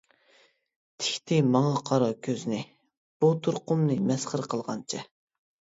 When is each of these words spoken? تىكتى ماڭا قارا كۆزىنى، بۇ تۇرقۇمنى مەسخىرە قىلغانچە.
تىكتى 1.03 1.37
ماڭا 1.57 1.73
قارا 1.91 2.09
كۆزىنى، 2.29 2.63
بۇ 3.21 3.33
تۇرقۇمنى 3.45 4.03
مەسخىرە 4.11 4.53
قىلغانچە. 4.55 5.07